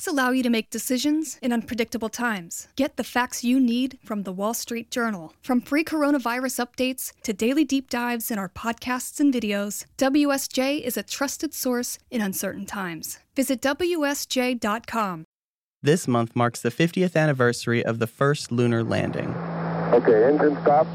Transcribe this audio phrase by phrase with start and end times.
[0.00, 2.68] Facts allow you to make decisions in unpredictable times.
[2.74, 5.34] Get the facts you need from the Wall Street Journal.
[5.42, 10.96] From free coronavirus updates to daily deep dives in our podcasts and videos, WSJ is
[10.96, 13.18] a trusted source in uncertain times.
[13.36, 15.26] Visit WSJ.com.
[15.82, 19.34] This month marks the 50th anniversary of the first lunar landing.
[19.92, 20.86] Okay, engine stop.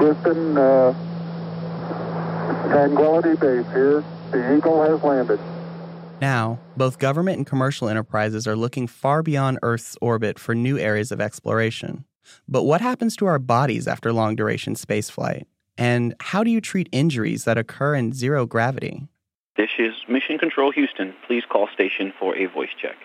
[0.00, 0.92] Houston, uh,
[2.72, 4.02] Tranquility Base here.
[4.32, 5.38] The Eagle has landed.
[6.20, 11.12] Now, both government and commercial enterprises are looking far beyond Earth's orbit for new areas
[11.12, 12.06] of exploration.
[12.48, 15.44] But what happens to our bodies after long duration spaceflight?
[15.76, 19.06] And how do you treat injuries that occur in zero gravity?
[19.58, 21.14] This is Mission Control Houston.
[21.26, 22.96] Please call station for a voice check.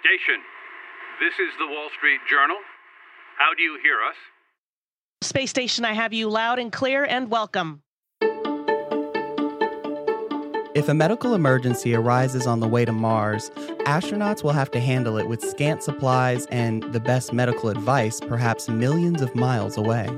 [0.00, 0.42] Station,
[1.20, 2.56] this is the Wall Street Journal.
[3.38, 4.16] How do you hear us?
[5.22, 7.83] Space Station, I have you loud and clear and welcome.
[10.74, 13.50] If a medical emergency arises on the way to Mars,
[13.86, 18.68] astronauts will have to handle it with scant supplies and the best medical advice, perhaps
[18.68, 20.08] millions of miles away.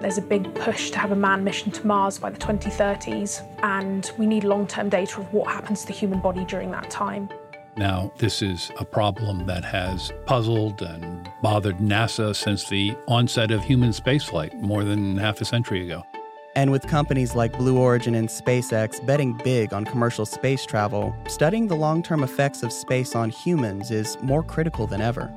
[0.00, 4.08] There's a big push to have a manned mission to Mars by the 2030s, and
[4.16, 7.28] we need long term data of what happens to the human body during that time.
[7.76, 13.64] Now, this is a problem that has puzzled and bothered NASA since the onset of
[13.64, 16.04] human spaceflight more than half a century ago.
[16.56, 21.66] And with companies like Blue Origin and SpaceX betting big on commercial space travel, studying
[21.66, 25.30] the long term effects of space on humans is more critical than ever.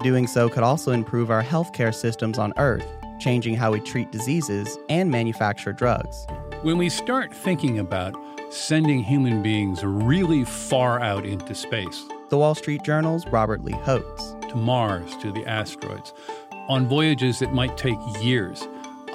[0.00, 2.84] Doing so could also improve our healthcare systems on Earth,
[3.20, 6.26] changing how we treat diseases and manufacture drugs.
[6.62, 8.16] When we start thinking about
[8.50, 14.48] sending human beings really far out into space, The Wall Street Journal's Robert Lee Hotz.
[14.48, 16.12] to Mars, to the asteroids,
[16.68, 18.66] on voyages that might take years,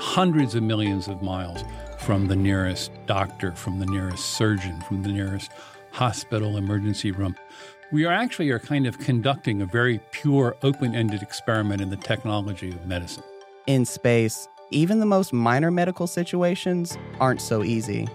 [0.02, 1.64] hundreds of millions of miles
[2.00, 5.52] from the nearest doctor, from the nearest surgeon, from the nearest
[5.92, 7.36] hospital emergency room.
[7.92, 12.70] We are actually are kind of conducting a very pure, open-ended experiment in the technology
[12.70, 13.24] of medicine.
[13.68, 18.08] In space, even the most minor medical situations aren't so easy.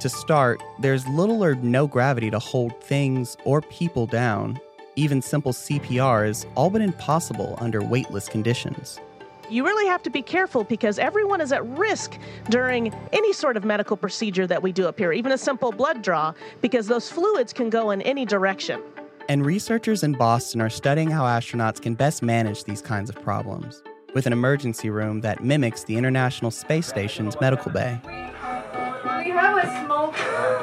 [0.00, 4.58] To start, there's little or no gravity to hold things or people down.
[4.96, 8.98] Even simple CPR is all but impossible under weightless conditions.
[9.50, 12.18] You really have to be careful because everyone is at risk
[12.50, 16.02] during any sort of medical procedure that we do up here, even a simple blood
[16.02, 18.82] draw, because those fluids can go in any direction.
[19.28, 23.82] And researchers in Boston are studying how astronauts can best manage these kinds of problems
[24.14, 28.00] with an emergency room that mimics the International Space Station's medical bay.
[28.04, 30.14] We have a smoke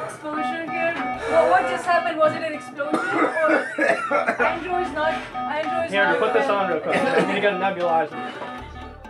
[0.04, 0.94] explosion here.
[1.30, 2.18] What, what just happened?
[2.18, 2.98] Was it an explosion?
[3.00, 5.14] Or Andrew's not.
[5.34, 6.18] Andrew's Here, not.
[6.18, 6.96] put this on real quick.
[6.96, 8.55] I'm gonna get a nebulizer.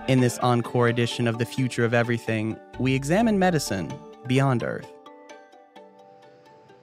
[0.09, 3.93] In this encore edition of The Future of Everything, we examine medicine
[4.29, 4.87] beyond Earth.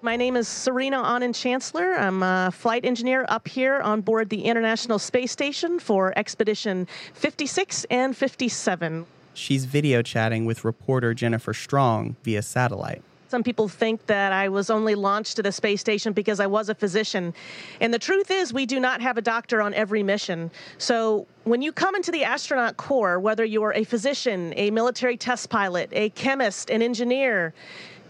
[0.02, 1.94] My name is Serena Auñón-Chancellor.
[1.94, 7.86] I'm a flight engineer up here on board the International Space Station for Expedition 56
[7.86, 9.06] and 57.
[9.34, 13.04] She's video chatting with reporter Jennifer Strong via satellite.
[13.34, 16.70] Some people think that I was only launched to the space station because I was
[16.70, 17.34] a physician.
[17.82, 20.52] And the truth is, we do not have a doctor on every mission.
[20.78, 25.50] So when you come into the astronaut corps, whether you're a physician, a military test
[25.50, 27.56] pilot, a chemist, an engineer,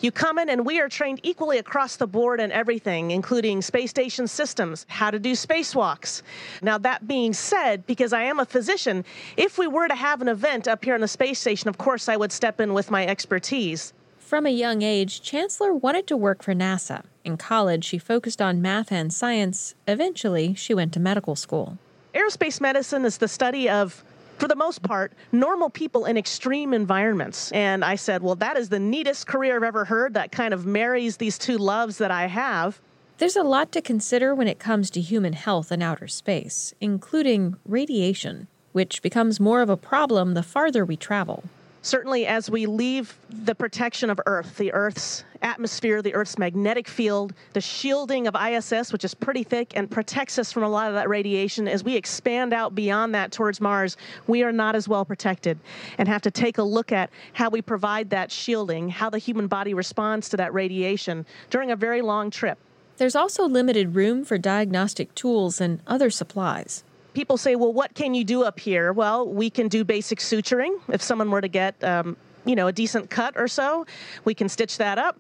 [0.02, 3.92] you come in and we are trained equally across the board in everything, including space
[3.92, 6.22] station systems, how to do spacewalks.
[6.62, 9.06] Now, that being said, because I am a physician,
[9.38, 12.10] if we were to have an event up here on the space station, of course
[12.10, 13.94] I would step in with my expertise.
[14.34, 17.04] From a young age, Chancellor wanted to work for NASA.
[17.24, 19.76] In college, she focused on math and science.
[19.88, 21.78] Eventually, she went to medical school.
[22.16, 24.04] Aerospace medicine is the study of,
[24.40, 27.52] for the most part, normal people in extreme environments.
[27.52, 30.66] And I said, well, that is the neatest career I've ever heard that kind of
[30.66, 32.82] marries these two loves that I have.
[33.20, 37.58] There's a lot to consider when it comes to human health in outer space, including
[37.68, 41.44] radiation, which becomes more of a problem the farther we travel.
[41.86, 47.34] Certainly, as we leave the protection of Earth, the Earth's atmosphere, the Earth's magnetic field,
[47.52, 50.94] the shielding of ISS, which is pretty thick and protects us from a lot of
[50.94, 53.98] that radiation, as we expand out beyond that towards Mars,
[54.28, 55.60] we are not as well protected
[55.98, 59.48] and have to take a look at how we provide that shielding, how the human
[59.48, 62.58] body responds to that radiation during a very long trip.
[62.96, 66.86] There's also limited room for diagnostic tools and other supplies.
[67.14, 68.92] People say, well, what can you do up here?
[68.92, 70.80] Well, we can do basic suturing.
[70.90, 73.86] If someone were to get, um, you know, a decent cut or so,
[74.26, 75.20] we can stitch that up.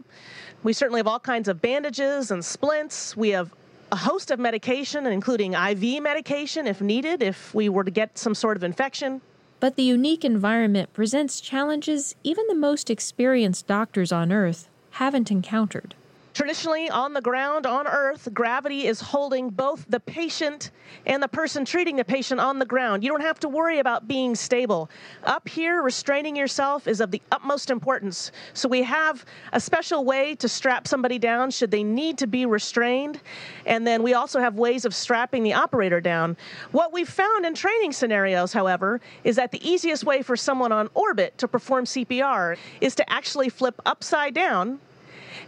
[0.63, 3.15] We certainly have all kinds of bandages and splints.
[3.15, 3.53] We have
[3.91, 8.33] a host of medication, including IV medication if needed, if we were to get some
[8.33, 9.21] sort of infection.
[9.59, 15.95] But the unique environment presents challenges even the most experienced doctors on Earth haven't encountered.
[16.33, 20.71] Traditionally, on the ground, on Earth, gravity is holding both the patient
[21.05, 23.03] and the person treating the patient on the ground.
[23.03, 24.89] You don't have to worry about being stable.
[25.25, 28.31] Up here, restraining yourself is of the utmost importance.
[28.55, 32.47] So, we have a special way to strap somebody down should they need to be
[32.47, 33.19] restrained.
[33.67, 36.35] And then we also have ways of strapping the operator down.
[36.71, 40.89] What we've found in training scenarios, however, is that the easiest way for someone on
[40.95, 44.79] orbit to perform CPR is to actually flip upside down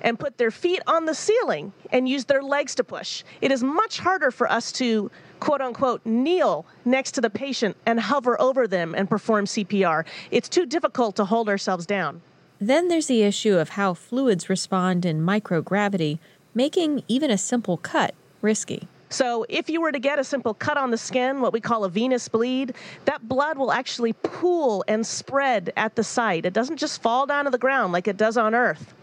[0.05, 3.23] and put their feet on the ceiling and use their legs to push.
[3.41, 7.99] It is much harder for us to quote unquote kneel next to the patient and
[7.99, 10.05] hover over them and perform CPR.
[10.29, 12.21] It's too difficult to hold ourselves down.
[12.61, 16.19] Then there's the issue of how fluids respond in microgravity,
[16.53, 18.87] making even a simple cut risky.
[19.09, 21.85] So, if you were to get a simple cut on the skin, what we call
[21.85, 22.73] a venous bleed,
[23.05, 26.45] that blood will actually pool and spread at the site.
[26.45, 28.93] It doesn't just fall down to the ground like it does on Earth.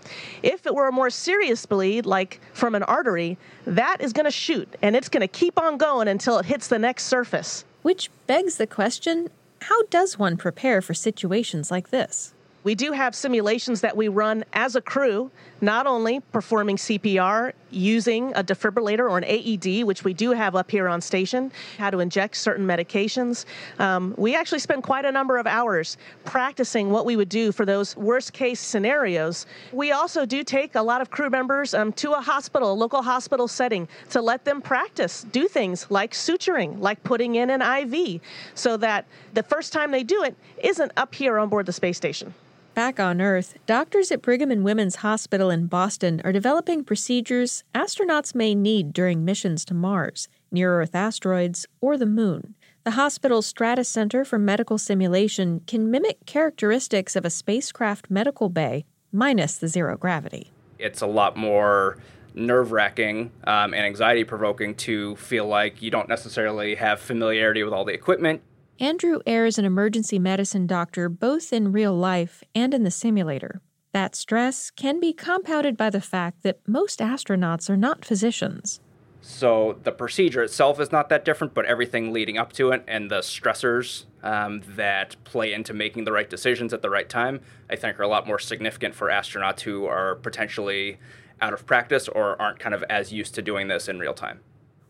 [0.42, 4.30] If it were a more serious bleed, like from an artery, that is going to
[4.30, 7.64] shoot and it's going to keep on going until it hits the next surface.
[7.82, 9.28] Which begs the question
[9.62, 12.34] how does one prepare for situations like this?
[12.64, 15.30] We do have simulations that we run as a crew,
[15.62, 20.70] not only performing CPR using a defibrillator or an AED, which we do have up
[20.70, 23.46] here on station, how to inject certain medications.
[23.78, 27.64] Um, we actually spend quite a number of hours practicing what we would do for
[27.64, 29.46] those worst case scenarios.
[29.72, 33.00] We also do take a lot of crew members um, to a hospital, a local
[33.00, 38.20] hospital setting, to let them practice, do things like suturing, like putting in an IV,
[38.54, 41.96] so that the first time they do it isn't up here on board the space
[41.96, 42.34] station.
[42.74, 48.34] Back on Earth, doctors at Brigham and Women's Hospital in Boston are developing procedures astronauts
[48.34, 52.54] may need during missions to Mars, near Earth asteroids, or the Moon.
[52.84, 58.86] The hospital's Stratus Center for Medical Simulation can mimic characteristics of a spacecraft medical bay,
[59.12, 60.50] minus the zero gravity.
[60.78, 61.98] It's a lot more
[62.34, 67.74] nerve wracking um, and anxiety provoking to feel like you don't necessarily have familiarity with
[67.74, 68.40] all the equipment.
[68.82, 73.62] Andrew Eyre is an emergency medicine doctor both in real life and in the simulator.
[73.92, 78.80] That stress can be compounded by the fact that most astronauts are not physicians.
[79.20, 83.08] So the procedure itself is not that different, but everything leading up to it and
[83.08, 87.38] the stressors um, that play into making the right decisions at the right time,
[87.70, 90.98] I think are a lot more significant for astronauts who are potentially
[91.40, 94.40] out of practice or aren't kind of as used to doing this in real time.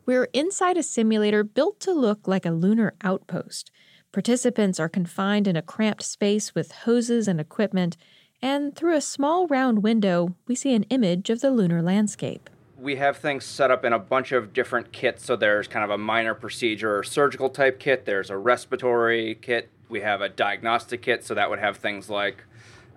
[0.05, 3.71] We're inside a simulator built to look like a lunar outpost.
[4.11, 7.97] Participants are confined in a cramped space with hoses and equipment,
[8.43, 12.51] and through a small round window, we see an image of the lunar landscape.
[12.77, 15.25] We have things set up in a bunch of different kits.
[15.25, 20.01] So there's kind of a minor procedure surgical type kit, there's a respiratory kit, we
[20.01, 22.43] have a diagnostic kit, so that would have things like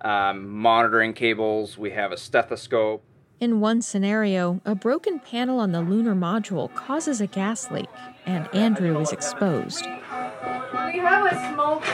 [0.00, 3.04] um, monitoring cables, we have a stethoscope,
[3.40, 7.88] in one scenario, a broken panel on the lunar module causes a gas leak,
[8.24, 9.84] and Andrew is exposed.
[9.84, 11.84] We have a smoke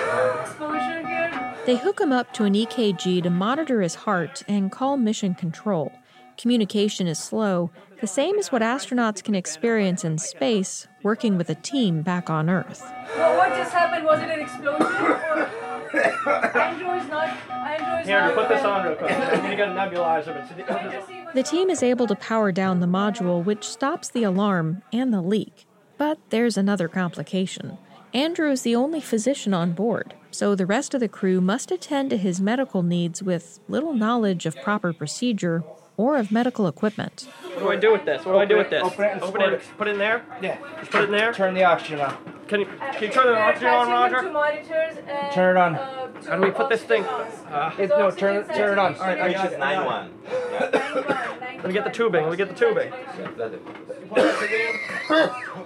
[0.40, 1.54] explosion here.
[1.66, 5.92] They hook him up to an EKG to monitor his heart and call mission control.
[6.36, 11.54] Communication is slow, the same as what astronauts can experience in space working with a
[11.54, 12.82] team back on Earth.
[13.16, 14.04] What just happened?
[14.04, 14.86] Was it an explosion?
[16.60, 17.51] Andrew is not.
[18.04, 19.10] Here, put this on real quick.
[19.10, 24.24] Get a nebulizer, The team is able to power down the module, which stops the
[24.24, 25.66] alarm and the leak.
[25.98, 27.78] But there's another complication.
[28.14, 32.10] Andrew is the only physician on board, so the rest of the crew must attend
[32.10, 35.64] to his medical needs with little knowledge of proper procedure
[36.02, 37.28] or of medical equipment.
[37.54, 38.24] What do I do with this?
[38.24, 38.82] What do I do with this?
[38.82, 39.62] Open it and Open squirt it.
[39.78, 40.24] Put it in there.
[40.42, 40.58] Yeah.
[40.80, 41.32] Just put it in there.
[41.32, 42.16] Turn the oxygen on.
[42.48, 44.22] Can you can you turn the oxygen on, Roger?
[44.30, 45.74] monitors and, Turn it on.
[45.76, 47.04] uh, How do we put this thing?
[47.04, 48.94] Uh, It, no, turn it, turn it on.
[48.96, 49.60] All right, I got it.
[49.60, 50.06] I got
[50.74, 51.56] it.
[51.58, 52.22] Let me get the tubing.
[52.22, 52.92] Let me get the tubing.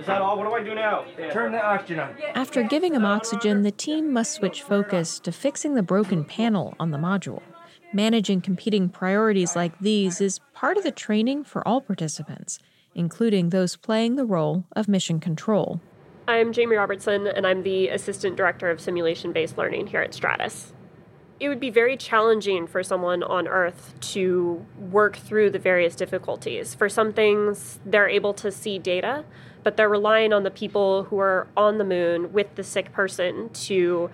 [0.01, 0.37] Is that all?
[0.39, 1.05] What do I do now?
[1.33, 2.15] Turn the oxygen on.
[2.35, 6.91] After giving him oxygen, the team must switch focus to fixing the broken panel on
[6.91, 7.41] the module.
[7.93, 12.59] Managing competing priorities like these is part of the training for all participants,
[12.95, 15.81] including those playing the role of mission control.
[16.27, 20.73] I'm Jamie Robertson, and I'm the Assistant Director of Simulation Based Learning here at Stratus.
[21.39, 26.75] It would be very challenging for someone on Earth to work through the various difficulties.
[26.75, 29.25] For some things, they're able to see data,
[29.63, 33.51] but they're relying on the people who are on the moon with the sick person
[33.51, 34.11] to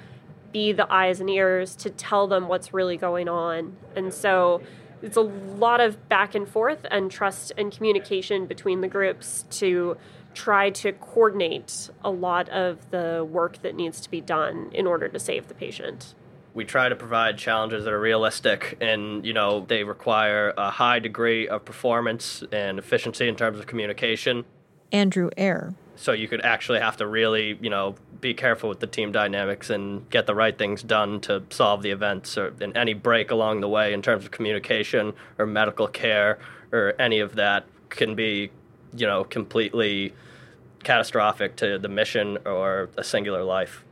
[0.52, 3.76] be the eyes and ears to tell them what's really going on.
[3.96, 4.62] And so
[5.02, 9.96] it's a lot of back and forth and trust and communication between the groups to
[10.34, 15.08] try to coordinate a lot of the work that needs to be done in order
[15.08, 16.14] to save the patient.
[16.54, 20.98] We try to provide challenges that are realistic and, you know, they require a high
[20.98, 24.44] degree of performance and efficiency in terms of communication.
[24.90, 25.74] Andrew Eyre.
[26.02, 29.70] So you could actually have to really, you know, be careful with the team dynamics
[29.70, 33.60] and get the right things done to solve the events or in any break along
[33.60, 36.40] the way in terms of communication or medical care
[36.72, 38.50] or any of that can be,
[38.96, 40.12] you know, completely
[40.82, 43.84] catastrophic to the mission or a singular life.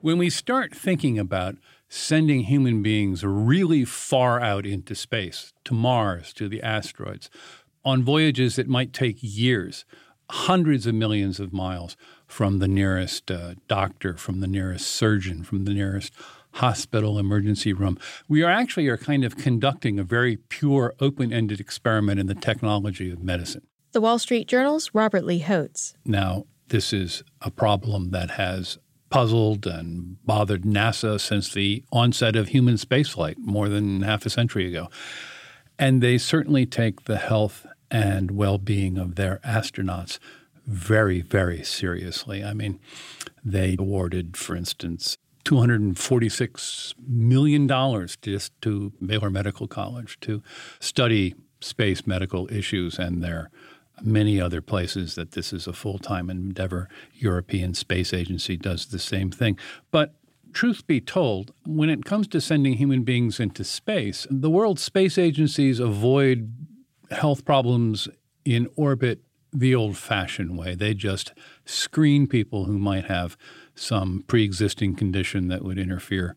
[0.00, 1.56] When we start thinking about
[1.88, 7.28] sending human beings really far out into space, to Mars, to the asteroids,
[7.84, 9.84] on voyages that might take years,
[10.30, 15.64] hundreds of millions of miles from the nearest uh, doctor, from the nearest surgeon, from
[15.64, 16.12] the nearest
[16.52, 17.98] hospital emergency room.
[18.28, 23.10] We are actually are kind of conducting a very pure, open-ended experiment in the technology
[23.10, 23.66] of medicine.
[23.92, 25.94] The Wall Street Journal's Robert Lee Hotz.
[26.04, 28.78] Now, this is a problem that has
[29.10, 34.68] puzzled and bothered NASA since the onset of human spaceflight more than half a century
[34.68, 34.90] ago.
[35.78, 40.18] And they certainly take the health and well being of their astronauts
[40.66, 42.44] very, very seriously.
[42.44, 42.78] I mean,
[43.44, 50.42] they awarded, for instance, $246 million just to Baylor Medical College to
[50.78, 53.50] study space medical issues and their
[54.02, 56.88] many other places that this is a full time endeavor.
[57.14, 59.58] European Space Agency does the same thing.
[59.90, 60.14] But
[60.52, 65.18] truth be told, when it comes to sending human beings into space, the world space
[65.18, 66.57] agencies avoid
[67.10, 68.08] health problems
[68.44, 69.20] in orbit
[69.52, 70.74] the old fashioned way.
[70.74, 71.32] They just
[71.64, 73.36] screen people who might have
[73.74, 76.36] some pre existing condition that would interfere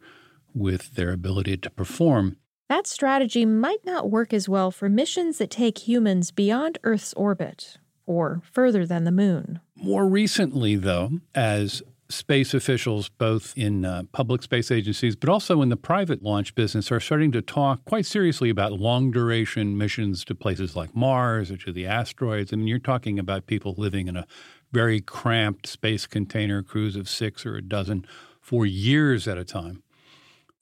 [0.54, 2.38] with their ability to perform.
[2.70, 7.78] That strategy might not work as well for missions that take humans beyond Earth's orbit
[8.06, 9.60] or further than the moon.
[9.76, 15.70] More recently, though, as space officials, both in uh, public space agencies but also in
[15.70, 20.36] the private launch business, are starting to talk quite seriously about long duration missions to
[20.36, 22.54] places like Mars or to the asteroids.
[22.54, 24.28] I mean, you're talking about people living in a
[24.72, 28.06] very cramped space container, crews of six or a dozen,
[28.40, 29.84] for years at a time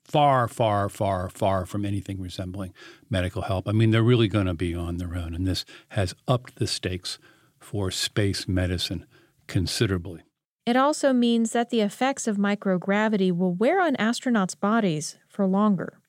[0.09, 2.73] far, far, far, far from anything resembling
[3.09, 3.67] medical help.
[3.67, 6.65] I mean, they're really going to be on their own, and this has upped the
[6.65, 7.19] stakes
[7.59, 9.05] for space medicine
[9.47, 10.21] considerably.
[10.69, 15.99] It also means that the effects of microgravity will wear on astronauts' bodies for longer.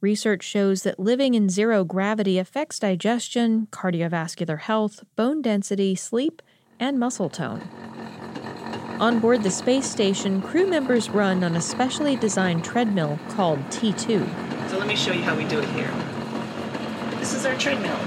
[0.00, 6.40] Research shows that living in zero gravity affects digestion, cardiovascular health, bone density, sleep,
[6.80, 7.60] and muscle tone.
[9.00, 14.70] On board the space station, crew members run on a specially designed treadmill called T2.
[14.70, 15.92] So let me show you how we do it here.
[17.18, 18.00] This is our treadmill.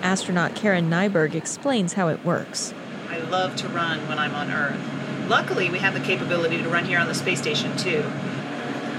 [0.00, 2.72] Astronaut Karen Nyberg explains how it works.
[3.10, 5.01] I love to run when I'm on Earth.
[5.32, 8.04] Luckily, we have the capability to run here on the space station too.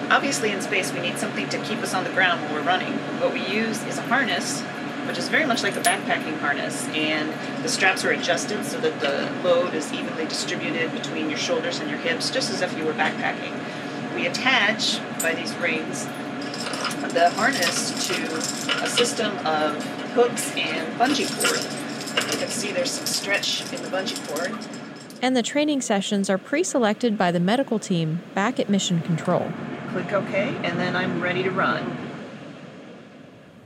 [0.10, 2.94] Obviously, in space, we need something to keep us on the ground when we're running.
[3.22, 4.62] What we use is a harness
[5.06, 6.88] which is very much like a backpacking harness.
[6.88, 7.32] And
[7.64, 11.88] the straps are adjusted so that the load is evenly distributed between your shoulders and
[11.88, 13.54] your hips, just as if you were backpacking.
[14.16, 16.06] We attach by these rings
[17.14, 19.84] the harness to a system of
[20.16, 22.32] hooks and bungee cord.
[22.32, 24.83] You can see there's some stretch in the bungee cord.
[25.24, 29.52] And the training sessions are pre selected by the medical team back at Mission Control.
[29.90, 32.04] Click OK, and then I'm ready to run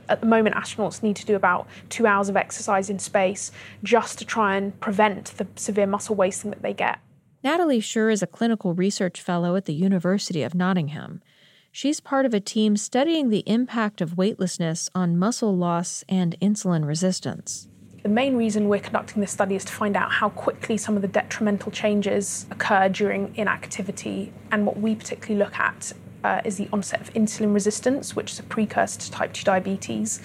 [0.08, 4.18] at the moment, astronauts need to do about two hours of exercise in space just
[4.18, 6.98] to try and prevent the severe muscle wasting that they get.
[7.44, 11.22] Natalie Shur is a clinical research fellow at the University of Nottingham.
[11.70, 16.86] She's part of a team studying the impact of weightlessness on muscle loss and insulin
[16.86, 17.68] resistance.
[18.04, 21.02] The main reason we're conducting this study is to find out how quickly some of
[21.02, 24.32] the detrimental changes occur during inactivity.
[24.52, 28.38] And what we particularly look at uh, is the onset of insulin resistance, which is
[28.38, 30.20] a precursor to type 2 diabetes,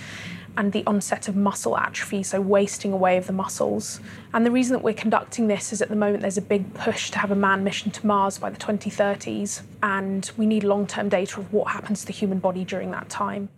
[0.56, 4.00] and the onset of muscle atrophy, so wasting away of the muscles.
[4.36, 7.10] And the reason that we're conducting this is at the moment there's a big push
[7.10, 11.10] to have a manned mission to Mars by the 2030s, and we need long term
[11.10, 13.50] data of what happens to the human body during that time.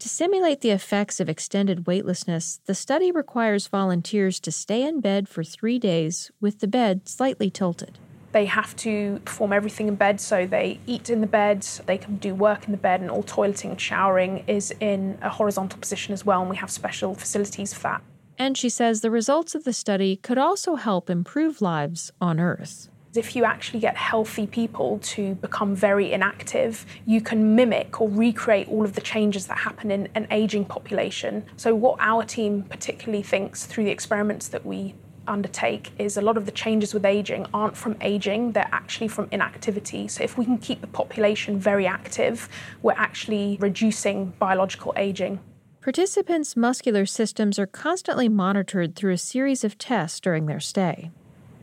[0.00, 5.28] To simulate the effects of extended weightlessness, the study requires volunteers to stay in bed
[5.28, 7.98] for three days with the bed slightly tilted.
[8.32, 12.16] They have to perform everything in bed, so they eat in the bed, they can
[12.16, 16.14] do work in the bed, and all toileting and showering is in a horizontal position
[16.14, 18.02] as well, and we have special facilities for that.
[18.38, 22.88] And she says the results of the study could also help improve lives on Earth.
[23.12, 28.68] If you actually get healthy people to become very inactive, you can mimic or recreate
[28.68, 31.44] all of the changes that happen in an aging population.
[31.56, 34.94] So, what our team particularly thinks through the experiments that we
[35.26, 39.26] undertake is a lot of the changes with aging aren't from aging, they're actually from
[39.32, 40.06] inactivity.
[40.06, 42.48] So, if we can keep the population very active,
[42.80, 45.40] we're actually reducing biological aging.
[45.80, 51.10] Participants' muscular systems are constantly monitored through a series of tests during their stay.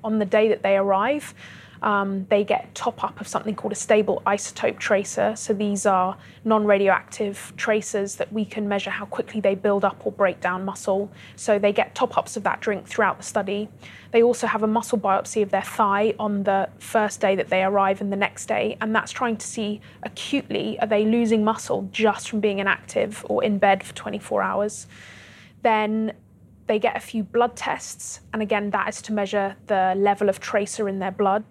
[0.07, 1.33] On the day that they arrive,
[1.81, 5.35] um, they get top up of something called a stable isotope tracer.
[5.35, 10.05] So these are non radioactive tracers that we can measure how quickly they build up
[10.05, 11.11] or break down muscle.
[11.35, 13.67] So they get top ups of that drink throughout the study.
[14.11, 17.61] They also have a muscle biopsy of their thigh on the first day that they
[17.61, 21.89] arrive and the next day, and that's trying to see acutely are they losing muscle
[21.91, 24.87] just from being inactive or in bed for 24 hours.
[25.63, 26.13] Then
[26.67, 30.39] they get a few blood tests, and again, that is to measure the level of
[30.39, 31.43] tracer in their blood.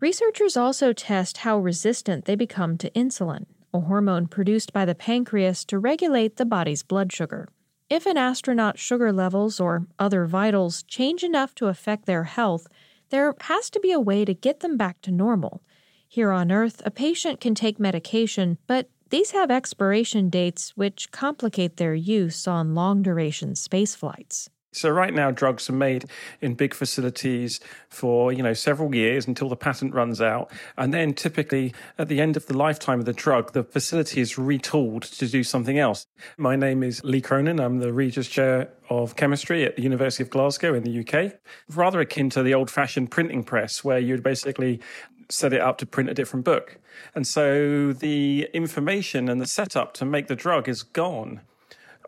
[0.00, 5.64] Researchers also test how resistant they become to insulin, a hormone produced by the pancreas
[5.66, 7.48] to regulate the body's blood sugar.
[7.90, 12.66] If an astronaut's sugar levels or other vitals change enough to affect their health,
[13.10, 15.62] there has to be a way to get them back to normal.
[16.08, 21.76] Here on Earth, a patient can take medication, but these have expiration dates which complicate
[21.76, 24.48] their use on long duration space flights.
[24.72, 26.04] So right now, drugs are made
[26.40, 27.58] in big facilities
[27.88, 32.20] for you know several years until the patent runs out, and then typically at the
[32.20, 36.06] end of the lifetime of the drug, the facility is retooled to do something else.
[36.36, 37.58] My name is Lee Cronin.
[37.58, 41.34] I'm the Regius Chair of Chemistry at the University of Glasgow in the UK.
[41.68, 44.80] Rather akin to the old-fashioned printing press, where you'd basically
[45.28, 46.78] set it up to print a different book.
[47.14, 51.40] And so the information and the setup to make the drug is gone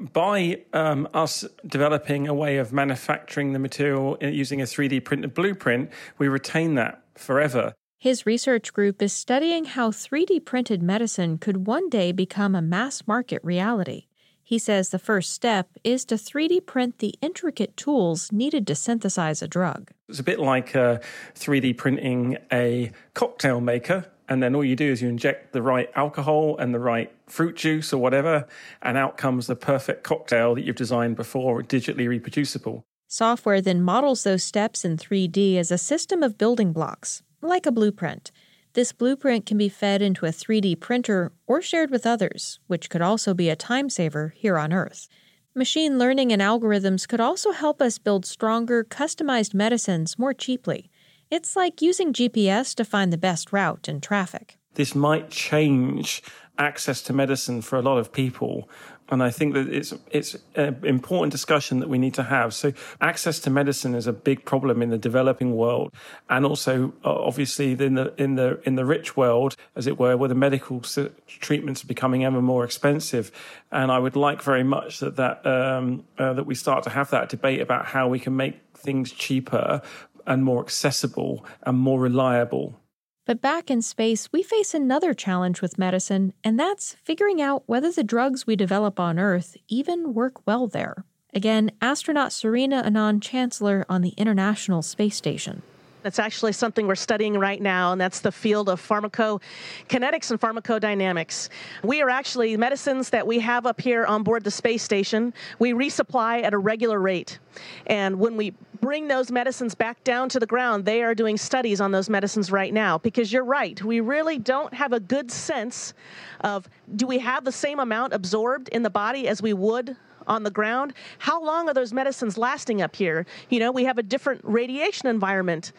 [0.00, 5.90] by um, us developing a way of manufacturing the material using a 3D printed blueprint,
[6.18, 7.74] we retain that forever.
[7.98, 13.06] His research group is studying how 3D printed medicine could one day become a mass
[13.06, 14.06] market reality.
[14.42, 19.40] He says the first step is to 3D print the intricate tools needed to synthesize
[19.40, 19.92] a drug.
[20.08, 20.98] It's a bit like uh,
[21.36, 25.90] 3D printing a cocktail maker and then all you do is you inject the right
[25.94, 28.46] alcohol and the right fruit juice or whatever,
[28.80, 32.82] and out comes the perfect cocktail that you've designed before, digitally reproducible.
[33.08, 37.72] Software then models those steps in 3D as a system of building blocks, like a
[37.72, 38.32] blueprint.
[38.72, 43.02] This blueprint can be fed into a 3D printer or shared with others, which could
[43.02, 45.08] also be a time saver here on Earth.
[45.54, 50.90] Machine learning and algorithms could also help us build stronger, customized medicines more cheaply.
[51.32, 54.58] It's like using GPS to find the best route in traffic.
[54.74, 56.22] This might change
[56.58, 58.68] access to medicine for a lot of people.
[59.08, 62.52] And I think that it's it's an important discussion that we need to have.
[62.52, 65.94] So access to medicine is a big problem in the developing world,
[66.28, 70.16] and also uh, obviously in the in the in the rich world, as it were,
[70.18, 70.80] where the medical
[71.26, 73.32] treatments are becoming ever more expensive.
[73.70, 77.08] And I would like very much that that um, uh, that we start to have
[77.10, 79.82] that debate about how we can make things cheaper
[80.26, 82.78] and more accessible and more reliable.
[83.24, 87.92] But back in space, we face another challenge with medicine, and that's figuring out whether
[87.92, 91.04] the drugs we develop on Earth even work well there.
[91.32, 95.62] Again, astronaut Serena Auñón-Chancellor on the International Space Station.
[96.02, 101.48] That's actually something we're studying right now, and that's the field of pharmacokinetics and pharmacodynamics.
[101.84, 105.72] We are actually medicines that we have up here on board the space station, we
[105.72, 107.38] resupply at a regular rate.
[107.86, 111.80] And when we bring those medicines back down to the ground, they are doing studies
[111.80, 113.80] on those medicines right now because you're right.
[113.82, 115.94] We really don't have a good sense
[116.40, 119.96] of do we have the same amount absorbed in the body as we would
[120.32, 120.94] on the ground.
[121.18, 123.26] How long are those medicines lasting up here?
[123.50, 125.72] You know, we have a different radiation environment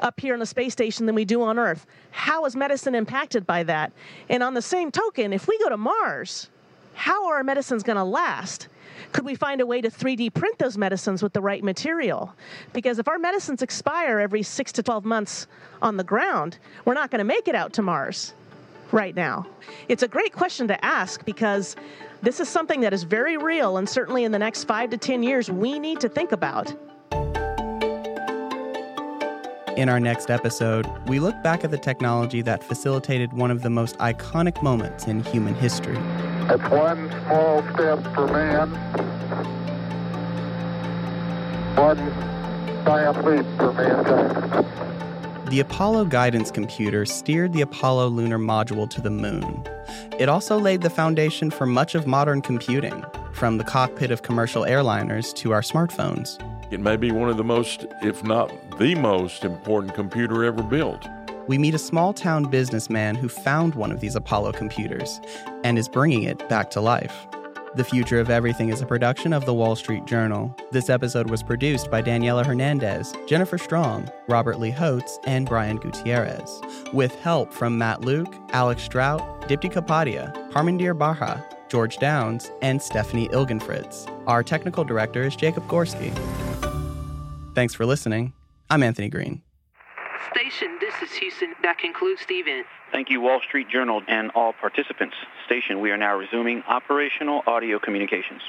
[0.00, 1.86] up here on the space station than we do on Earth.
[2.10, 3.92] How is medicine impacted by that?
[4.28, 6.48] And on the same token, if we go to Mars,
[6.94, 8.68] how are our medicines going to last?
[9.12, 12.34] Could we find a way to 3D print those medicines with the right material?
[12.72, 15.46] Because if our medicines expire every six to 12 months
[15.82, 18.34] on the ground, we're not going to make it out to Mars
[18.92, 19.46] right now.
[19.88, 21.76] It's a great question to ask because
[22.22, 25.22] this is something that is very real, and certainly in the next five to 10
[25.22, 26.74] years, we need to think about.
[29.76, 33.70] In our next episode, we look back at the technology that facilitated one of the
[33.70, 35.96] most iconic moments in human history.
[36.50, 38.70] It's one small step for man,
[41.76, 41.96] one
[42.84, 44.79] giant leap for mankind.
[45.50, 49.66] The Apollo guidance computer steered the Apollo lunar module to the moon.
[50.16, 54.62] It also laid the foundation for much of modern computing, from the cockpit of commercial
[54.62, 56.38] airliners to our smartphones.
[56.72, 61.04] It may be one of the most, if not the most important computer ever built.
[61.48, 65.20] We meet a small town businessman who found one of these Apollo computers
[65.64, 67.26] and is bringing it back to life.
[67.76, 70.56] The Future of Everything is a production of the Wall Street Journal.
[70.72, 76.60] This episode was produced by Daniela Hernandez, Jennifer Strong, Robert Lee Hotz, and Brian Gutierrez,
[76.92, 83.28] with help from Matt Luke, Alex Strout, Dipti Kapadia, Harmandir Barha, George Downs, and Stephanie
[83.28, 84.10] Ilgenfritz.
[84.26, 86.12] Our technical director is Jacob Gorski.
[87.54, 88.32] Thanks for listening.
[88.68, 89.42] I'm Anthony Green.
[90.34, 91.54] Station, this is Houston.
[91.62, 92.66] That concludes the event.
[92.90, 95.14] Thank you, Wall Street Journal, and all participants.
[95.50, 98.40] Station, we are now resuming operational audio communications.